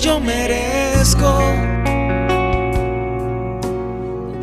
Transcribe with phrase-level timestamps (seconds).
[0.00, 1.38] yo merezco.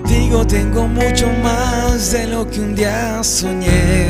[0.01, 4.07] Contigo tengo mucho más de lo que un día soñé.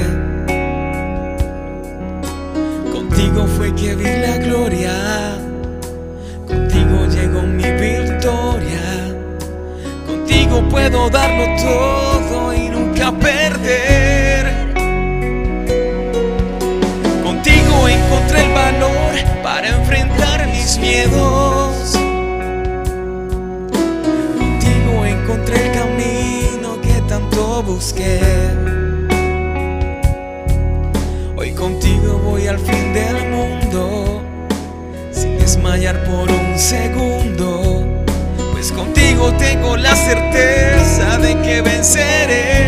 [2.91, 5.37] Contigo fue que vi la gloria.
[6.47, 8.85] Contigo llegó mi victoria.
[10.07, 14.73] Contigo puedo darlo todo y nunca perder.
[17.23, 21.32] Contigo encontré el valor para enfrentar mis miedos.
[31.35, 34.21] Hoy contigo voy al fin del mundo,
[35.11, 38.05] sin desmayar por un segundo.
[38.53, 42.62] Pues contigo tengo la certeza de que venceré.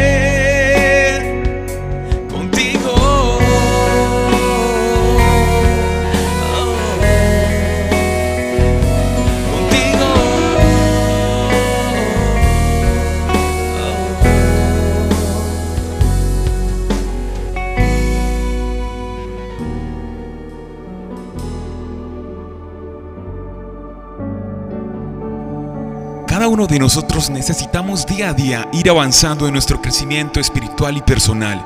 [26.80, 31.64] Nosotros necesitamos día a día ir avanzando en nuestro crecimiento espiritual y personal.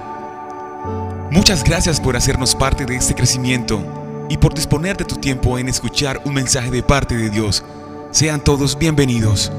[1.32, 3.82] Muchas gracias por hacernos parte de este crecimiento
[4.30, 7.64] y por disponer de tu tiempo en escuchar un mensaje de parte de Dios.
[8.12, 9.52] Sean todos bienvenidos.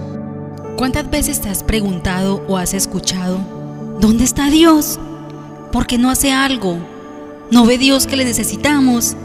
[0.76, 3.38] ¿Cuántas veces te has preguntado o has escuchado,
[4.00, 4.98] ¿dónde está Dios?
[5.72, 6.78] ¿Por qué no hace algo?
[7.50, 9.16] ¿No ve Dios que le necesitamos?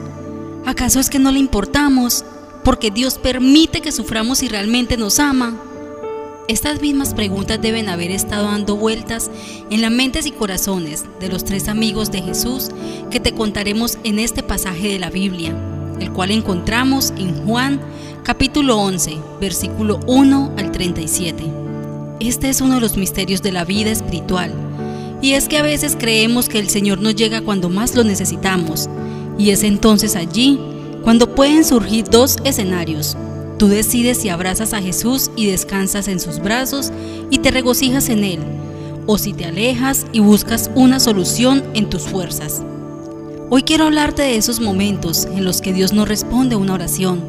[0.66, 2.26] ¿Acaso es que no le importamos?
[2.64, 5.56] Porque Dios permite que suframos y realmente nos ama.
[6.48, 9.32] Estas mismas preguntas deben haber estado dando vueltas
[9.72, 12.70] en las mentes y corazones de los tres amigos de Jesús
[13.10, 15.58] que te contaremos en este pasaje de la Biblia,
[16.00, 17.82] el cual encontramos en Juan
[18.22, 21.44] capítulo 11, versículo 1 al 37.
[22.20, 24.54] Este es uno de los misterios de la vida espiritual,
[25.24, 28.88] y es que a veces creemos que el Señor nos llega cuando más lo necesitamos,
[29.40, 30.60] y es entonces allí
[31.04, 33.18] cuando pueden surgir dos escenarios.
[33.58, 36.92] Tú decides si abrazas a Jesús y descansas en sus brazos
[37.30, 38.40] y te regocijas en Él,
[39.08, 42.64] o si te alejas y buscas una solución en tus fuerzas.
[43.50, 47.24] Hoy quiero hablarte de esos momentos en los que Dios no responde a una oración,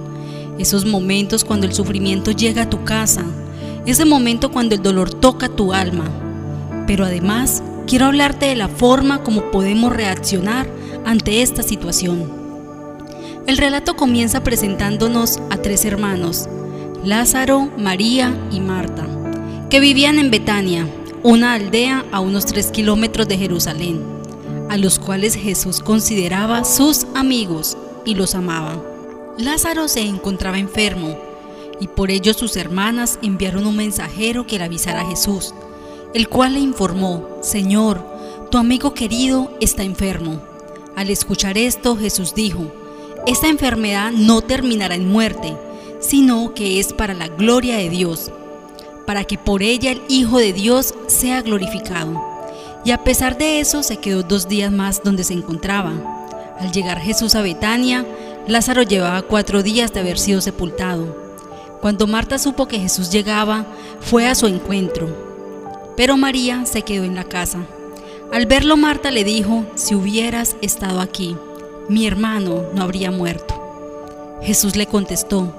[0.59, 3.25] esos momentos cuando el sufrimiento llega a tu casa,
[3.85, 6.11] ese momento cuando el dolor toca tu alma.
[6.89, 10.67] Pero además quiero hablarte de la forma como podemos reaccionar
[11.05, 12.47] ante esta situación.
[13.47, 16.49] El relato comienza presentándonos tres hermanos,
[17.05, 19.07] Lázaro, María y Marta,
[19.71, 20.87] que vivían en Betania,
[21.23, 24.03] una aldea a unos tres kilómetros de Jerusalén,
[24.71, 28.83] a los cuales Jesús consideraba sus amigos y los amaba.
[29.39, 31.19] Lázaro se encontraba enfermo,
[31.81, 35.55] y por ello sus hermanas enviaron un mensajero que le avisara a Jesús,
[36.15, 38.05] el cual le informó, Señor,
[38.51, 40.41] tu amigo querido está enfermo.
[40.95, 42.73] Al escuchar esto, Jesús dijo,
[43.27, 45.57] esta enfermedad no terminará en muerte,
[46.01, 48.31] sino que es para la gloria de Dios,
[49.05, 52.23] para que por ella el Hijo de Dios sea glorificado.
[52.85, 55.93] Y a pesar de eso se quedó dos días más donde se encontraba.
[56.61, 58.07] Al llegar Jesús a Betania,
[58.47, 61.27] Lázaro llevaba cuatro días de haber sido sepultado.
[61.81, 63.67] Cuando Marta supo que Jesús llegaba,
[64.01, 65.09] fue a su encuentro.
[65.97, 67.67] Pero María se quedó en la casa.
[68.33, 71.37] Al verlo Marta le dijo, si hubieras estado aquí,
[71.89, 73.55] mi hermano no habría muerto.
[74.43, 75.53] Jesús le contestó,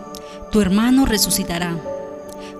[0.52, 1.78] tu hermano resucitará.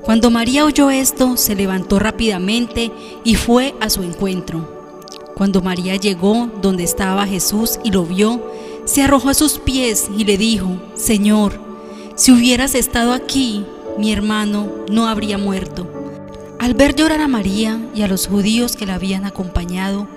[0.02, 2.92] Cuando María oyó esto, se levantó rápidamente
[3.24, 4.78] y fue a su encuentro.
[5.36, 8.42] Cuando María llegó donde estaba Jesús y lo vio,
[8.86, 11.60] se arrojó a sus pies y le dijo, Señor,
[12.16, 13.66] si hubieras estado aquí,
[13.98, 15.88] mi hermano no habría muerto.
[16.60, 20.08] Al ver llorar a María y a los judíos que la habían acompañado,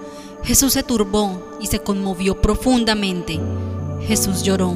[0.44, 3.38] Jesús se turbó y se conmovió profundamente.
[4.06, 4.74] Jesús lloró.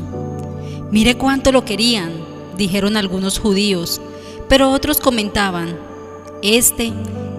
[0.91, 2.13] Mire cuánto lo querían,
[2.57, 4.01] dijeron algunos judíos,
[4.49, 5.77] pero otros comentaban,
[6.43, 6.93] este,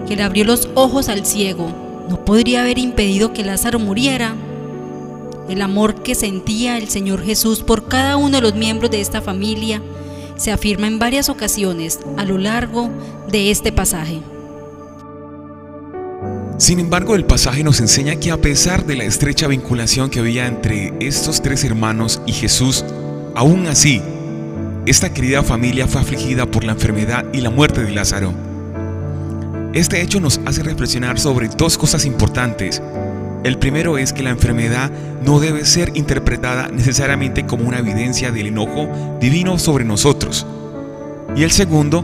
[0.06, 1.70] que le abrió los ojos al ciego,
[2.08, 4.34] no podría haber impedido que Lázaro muriera.
[5.48, 9.22] El amor que sentía el Señor Jesús por cada uno de los miembros de esta
[9.22, 9.80] familia
[10.36, 12.90] se afirma en varias ocasiones a lo largo
[13.28, 14.20] de este pasaje.
[16.58, 20.46] Sin embargo, el pasaje nos enseña que a pesar de la estrecha vinculación que había
[20.46, 22.82] entre estos tres hermanos y Jesús,
[23.34, 24.00] aún así,
[24.86, 28.32] esta querida familia fue afligida por la enfermedad y la muerte de Lázaro.
[29.74, 32.80] Este hecho nos hace reflexionar sobre dos cosas importantes.
[33.44, 34.90] El primero es que la enfermedad
[35.26, 38.88] no debe ser interpretada necesariamente como una evidencia del enojo
[39.20, 40.46] divino sobre nosotros.
[41.36, 42.02] Y el segundo,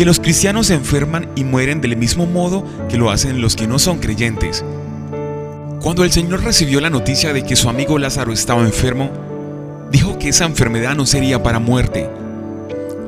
[0.00, 3.66] que los cristianos se enferman y mueren del mismo modo que lo hacen los que
[3.66, 4.64] no son creyentes.
[5.82, 9.10] Cuando el Señor recibió la noticia de que su amigo Lázaro estaba enfermo,
[9.92, 12.08] dijo que esa enfermedad no sería para muerte.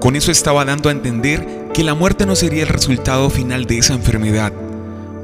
[0.00, 3.78] Con eso estaba dando a entender que la muerte no sería el resultado final de
[3.78, 4.52] esa enfermedad,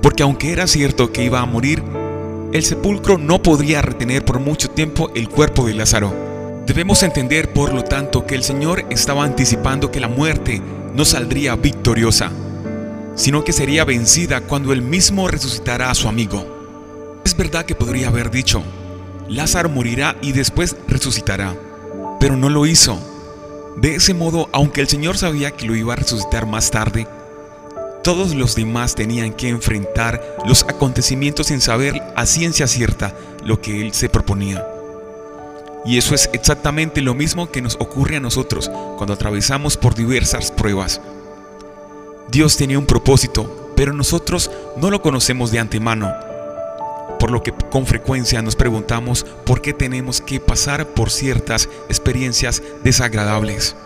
[0.00, 1.82] porque aunque era cierto que iba a morir,
[2.54, 6.27] el sepulcro no podría retener por mucho tiempo el cuerpo de Lázaro.
[6.68, 10.60] Debemos entender, por lo tanto, que el Señor estaba anticipando que la muerte
[10.94, 12.30] no saldría victoriosa,
[13.14, 17.22] sino que sería vencida cuando él mismo resucitará a su amigo.
[17.24, 18.62] Es verdad que podría haber dicho,
[19.30, 21.56] Lázaro morirá y después resucitará,
[22.20, 23.00] pero no lo hizo.
[23.78, 27.08] De ese modo, aunque el Señor sabía que lo iba a resucitar más tarde,
[28.04, 33.80] todos los demás tenían que enfrentar los acontecimientos sin saber a ciencia cierta lo que
[33.80, 34.66] Él se proponía.
[35.84, 40.50] Y eso es exactamente lo mismo que nos ocurre a nosotros cuando atravesamos por diversas
[40.50, 41.00] pruebas.
[42.30, 46.12] Dios tenía un propósito, pero nosotros no lo conocemos de antemano,
[47.18, 52.62] por lo que con frecuencia nos preguntamos por qué tenemos que pasar por ciertas experiencias
[52.84, 53.76] desagradables.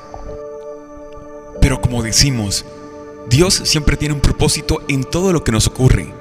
[1.60, 2.64] Pero como decimos,
[3.28, 6.12] Dios siempre tiene un propósito en todo lo que nos ocurre.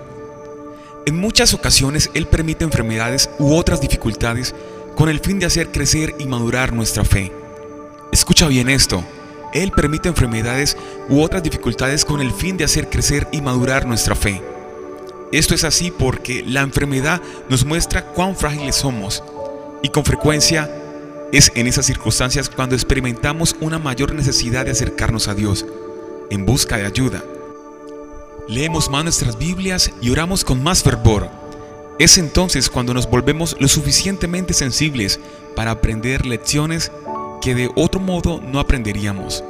[1.07, 4.53] En muchas ocasiones Él permite enfermedades u otras dificultades
[5.01, 7.31] con el fin de hacer crecer y madurar nuestra fe.
[8.11, 9.03] Escucha bien esto.
[9.51, 10.77] Él permite enfermedades
[11.09, 14.43] u otras dificultades con el fin de hacer crecer y madurar nuestra fe.
[15.31, 17.19] Esto es así porque la enfermedad
[17.49, 19.23] nos muestra cuán frágiles somos
[19.81, 20.69] y con frecuencia
[21.31, 25.65] es en esas circunstancias cuando experimentamos una mayor necesidad de acercarnos a Dios
[26.29, 27.23] en busca de ayuda.
[28.47, 31.40] Leemos más nuestras Biblias y oramos con más fervor.
[32.01, 35.19] Es entonces cuando nos volvemos lo suficientemente sensibles
[35.55, 36.91] para aprender lecciones
[37.43, 39.43] que de otro modo no aprenderíamos.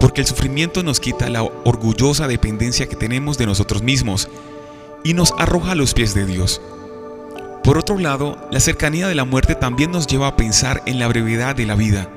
[0.00, 4.30] Porque el sufrimiento nos quita la orgullosa dependencia que tenemos de nosotros mismos
[5.04, 6.62] y nos arroja a los pies de Dios.
[7.62, 11.08] Por otro lado, la cercanía de la muerte también nos lleva a pensar en la
[11.08, 12.08] brevedad de la vida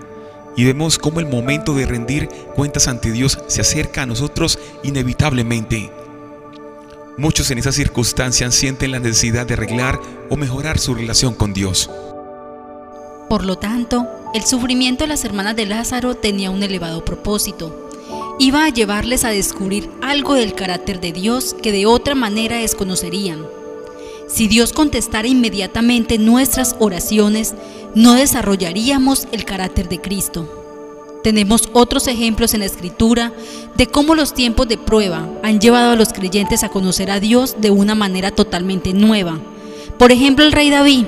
[0.56, 5.92] y vemos cómo el momento de rendir cuentas ante Dios se acerca a nosotros inevitablemente.
[7.18, 10.00] Muchos en esas circunstancias sienten la necesidad de arreglar
[10.30, 11.90] o mejorar su relación con Dios.
[13.28, 17.90] Por lo tanto, el sufrimiento de las hermanas de Lázaro tenía un elevado propósito.
[18.38, 23.44] Iba a llevarles a descubrir algo del carácter de Dios que de otra manera desconocerían.
[24.28, 27.56] Si Dios contestara inmediatamente nuestras oraciones,
[27.96, 30.67] no desarrollaríamos el carácter de Cristo.
[31.24, 33.34] Tenemos otros ejemplos en la Escritura
[33.76, 37.56] de cómo los tiempos de prueba han llevado a los creyentes a conocer a Dios
[37.60, 39.40] de una manera totalmente nueva.
[39.98, 41.06] Por ejemplo, el rey David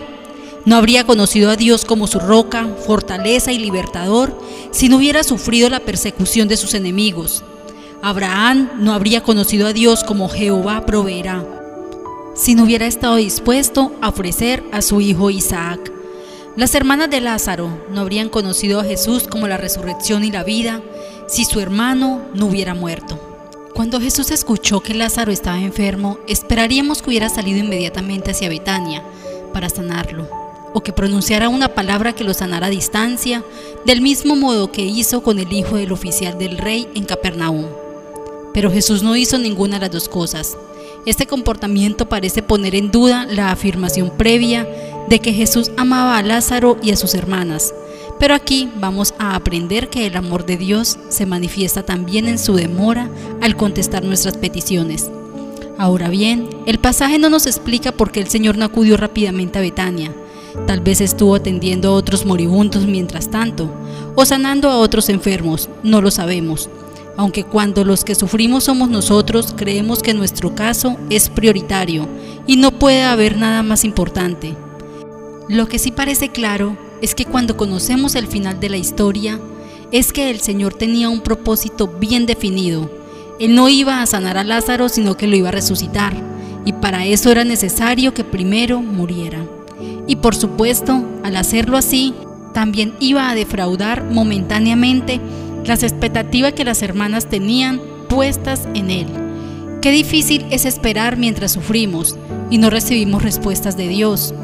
[0.66, 4.38] no habría conocido a Dios como su roca, fortaleza y libertador
[4.72, 7.44] si no hubiera sufrido la persecución de sus enemigos.
[8.02, 11.46] Abraham no habría conocido a Dios como Jehová proveerá
[12.40, 15.92] si no hubiera estado dispuesto a ofrecer a su hijo Isaac.
[16.56, 20.82] Las hermanas de Lázaro no habrían conocido a Jesús como la resurrección y la vida
[21.27, 23.20] si su hermano no hubiera muerto.
[23.74, 29.03] Cuando Jesús escuchó que Lázaro estaba enfermo, esperaríamos que hubiera salido inmediatamente hacia Betania
[29.53, 30.27] para sanarlo,
[30.74, 33.44] o que pronunciara una palabra que lo sanara a distancia,
[33.86, 37.68] del mismo modo que hizo con el hijo del oficial del rey en Capernaum.
[38.53, 40.58] Pero Jesús no hizo ninguna de las dos cosas.
[41.06, 44.68] Este comportamiento parece poner en duda la afirmación previa
[45.10, 47.74] de que Jesús amaba a Lázaro y a sus hermanas.
[48.20, 52.54] Pero aquí vamos a aprender que el amor de Dios se manifiesta también en su
[52.54, 53.10] demora
[53.42, 55.10] al contestar nuestras peticiones.
[55.78, 59.62] Ahora bien, el pasaje no nos explica por qué el Señor no acudió rápidamente a
[59.62, 60.13] Betania.
[60.68, 63.72] Tal vez estuvo atendiendo a otros moribundos mientras tanto,
[64.16, 66.70] o sanando a otros enfermos, no lo sabemos.
[67.16, 72.08] Aunque cuando los que sufrimos somos nosotros, creemos que nuestro caso es prioritario
[72.46, 74.56] y no puede haber nada más importante.
[75.50, 79.39] Lo que sí parece claro es que cuando conocemos el final de la historia,
[79.91, 82.88] es que el Señor tenía un propósito bien definido.
[83.39, 86.13] Él no iba a sanar a Lázaro, sino que lo iba a resucitar,
[86.65, 89.44] y para eso era necesario que primero muriera.
[90.06, 92.13] Y por supuesto, al hacerlo así,
[92.53, 95.20] también iba a defraudar momentáneamente
[95.65, 99.08] las expectativas que las hermanas tenían puestas en Él.
[99.82, 102.20] Qué difícil es esperar mientras sufrimos
[102.51, 104.36] y no recibimos respuestas de Dios.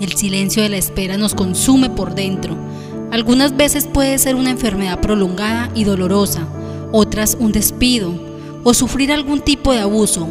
[0.00, 2.56] El silencio de la espera nos consume por dentro.
[3.12, 6.48] Algunas veces puede ser una enfermedad prolongada y dolorosa,
[6.90, 8.12] otras un despido
[8.64, 10.28] o sufrir algún tipo de abuso,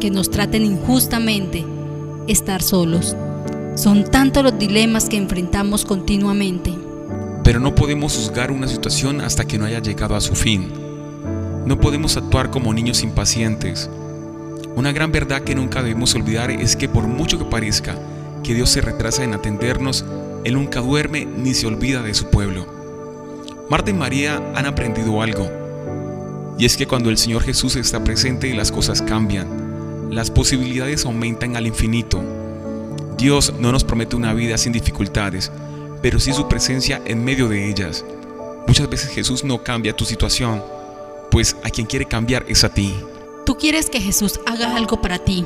[0.00, 1.64] que nos traten injustamente.
[2.26, 3.16] estar solos.
[3.74, 6.72] Son tantos los dilemas que enfrentamos continuamente.
[7.42, 10.68] Pero no podemos juzgar una situación hasta que no haya llegado a su fin.
[11.66, 13.90] No podemos actuar como niños impacientes.
[14.76, 17.96] Una gran verdad que nunca debemos olvidar es que por mucho que parezca
[18.42, 20.04] que Dios se retrasa en atendernos,
[20.44, 22.66] Él nunca duerme ni se olvida de su pueblo.
[23.68, 25.48] Marta y María han aprendido algo.
[26.58, 30.10] Y es que cuando el Señor Jesús está presente las cosas cambian.
[30.10, 32.22] Las posibilidades aumentan al infinito.
[33.16, 35.52] Dios no nos promete una vida sin dificultades,
[36.02, 38.04] pero sí su presencia en medio de ellas.
[38.66, 40.62] Muchas veces Jesús no cambia tu situación,
[41.30, 42.94] pues a quien quiere cambiar es a ti.
[43.46, 45.44] Tú quieres que Jesús haga algo para ti,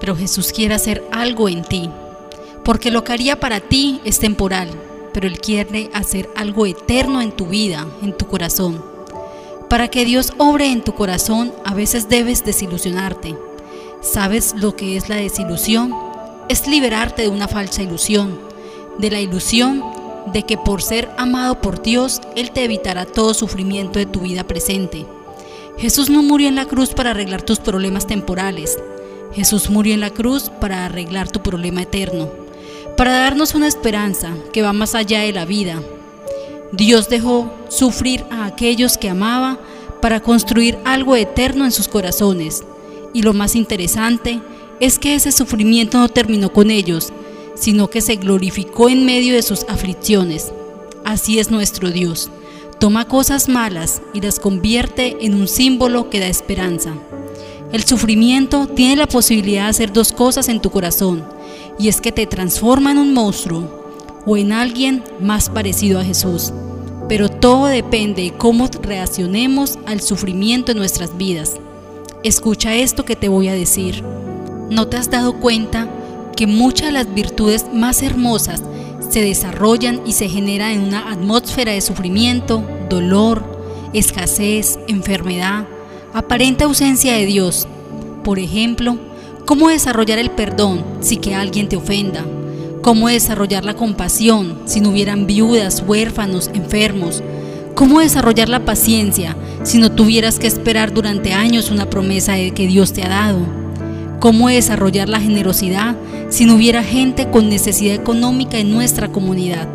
[0.00, 1.90] pero Jesús quiere hacer algo en ti,
[2.64, 4.68] porque lo que haría para ti es temporal,
[5.12, 8.84] pero Él quiere hacer algo eterno en tu vida, en tu corazón.
[9.68, 13.36] Para que Dios obre en tu corazón, a veces debes desilusionarte.
[14.00, 15.94] ¿Sabes lo que es la desilusión?
[16.48, 18.38] Es liberarte de una falsa ilusión,
[18.98, 19.82] de la ilusión
[20.32, 24.44] de que por ser amado por Dios, Él te evitará todo sufrimiento de tu vida
[24.44, 25.04] presente.
[25.78, 28.78] Jesús no murió en la cruz para arreglar tus problemas temporales.
[29.32, 32.41] Jesús murió en la cruz para arreglar tu problema eterno
[32.96, 35.82] para darnos una esperanza que va más allá de la vida.
[36.72, 39.58] Dios dejó sufrir a aquellos que amaba
[40.00, 42.64] para construir algo eterno en sus corazones.
[43.14, 44.40] Y lo más interesante
[44.80, 47.12] es que ese sufrimiento no terminó con ellos,
[47.54, 50.52] sino que se glorificó en medio de sus aflicciones.
[51.04, 52.30] Así es nuestro Dios.
[52.78, 56.94] Toma cosas malas y las convierte en un símbolo que da esperanza.
[57.70, 61.24] El sufrimiento tiene la posibilidad de hacer dos cosas en tu corazón
[61.78, 63.82] y es que te transforma en un monstruo
[64.26, 66.52] o en alguien más parecido a Jesús.
[67.08, 71.56] Pero todo depende de cómo reaccionemos al sufrimiento en nuestras vidas.
[72.22, 74.02] Escucha esto que te voy a decir.
[74.70, 75.88] ¿No te has dado cuenta
[76.36, 78.62] que muchas de las virtudes más hermosas
[79.10, 83.44] se desarrollan y se generan en una atmósfera de sufrimiento, dolor,
[83.92, 85.66] escasez, enfermedad,
[86.14, 87.66] aparente ausencia de Dios?
[88.24, 88.96] Por ejemplo,
[89.44, 92.24] ¿Cómo desarrollar el perdón si que alguien te ofenda?
[92.80, 97.22] ¿Cómo desarrollar la compasión si no hubieran viudas, huérfanos, enfermos?
[97.74, 102.92] ¿Cómo desarrollar la paciencia si no tuvieras que esperar durante años una promesa que Dios
[102.92, 103.40] te ha dado?
[104.20, 105.96] ¿Cómo desarrollar la generosidad
[106.28, 109.66] si no hubiera gente con necesidad económica en nuestra comunidad?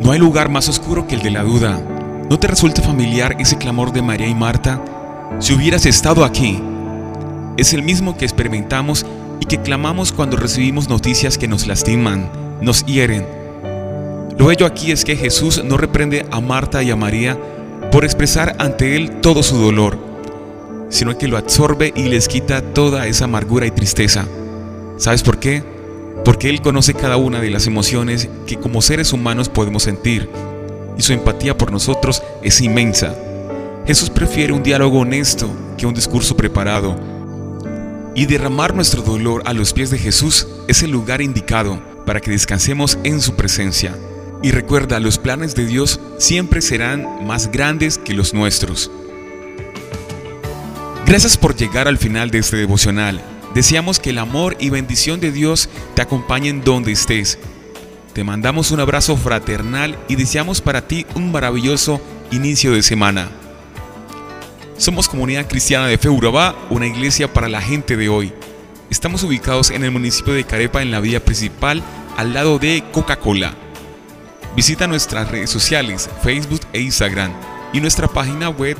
[0.00, 1.82] No hay lugar más oscuro que el de la duda.
[2.30, 4.80] ¿No te resulta familiar ese clamor de María y Marta?
[5.40, 6.60] Si hubieras estado aquí,
[7.58, 9.04] es el mismo que experimentamos
[9.40, 12.30] y que clamamos cuando recibimos noticias que nos lastiman,
[12.62, 13.26] nos hieren.
[14.38, 17.36] Lo bello aquí es que Jesús no reprende a Marta y a María
[17.90, 19.98] por expresar ante Él todo su dolor,
[20.88, 24.24] sino que lo absorbe y les quita toda esa amargura y tristeza.
[24.96, 25.64] ¿Sabes por qué?
[26.24, 30.30] Porque Él conoce cada una de las emociones que como seres humanos podemos sentir,
[30.96, 33.16] y su empatía por nosotros es inmensa.
[33.84, 37.17] Jesús prefiere un diálogo honesto que un discurso preparado
[38.18, 42.32] y derramar nuestro dolor a los pies de Jesús es el lugar indicado para que
[42.32, 43.96] descansemos en su presencia.
[44.42, 48.90] Y recuerda, los planes de Dios siempre serán más grandes que los nuestros.
[51.06, 53.22] Gracias por llegar al final de este devocional.
[53.54, 57.38] Deseamos que el amor y bendición de Dios te acompañen donde estés.
[58.14, 62.00] Te mandamos un abrazo fraternal y deseamos para ti un maravilloso
[62.32, 63.30] inicio de semana.
[64.78, 68.32] Somos Comunidad Cristiana de Fe una iglesia para la gente de hoy.
[68.90, 71.82] Estamos ubicados en el municipio de Carepa en la vía principal
[72.16, 73.54] al lado de Coca-Cola.
[74.54, 77.32] Visita nuestras redes sociales, Facebook e Instagram
[77.72, 78.76] y nuestra página web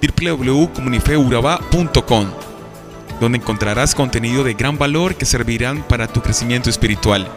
[0.00, 2.30] www.comunifeuraba.com,
[3.20, 7.28] donde encontrarás contenido de gran valor que servirán para tu crecimiento espiritual.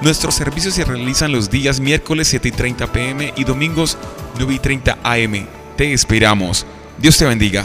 [0.00, 3.98] Nuestros servicios se realizan los días miércoles 7 y 30 pm y domingos
[4.38, 5.46] 9 y 30 am.
[5.76, 6.64] Te esperamos.
[6.98, 7.64] Dios te bendiga.